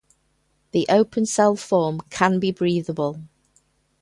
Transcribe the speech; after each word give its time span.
The 0.71 0.87
open-cell 0.89 1.55
form 1.57 2.01
can 2.09 2.39
be 2.39 2.51
breathable. 2.51 3.21